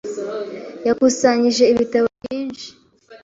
[0.87, 2.67] Yakusanyije ibitabo byinshi.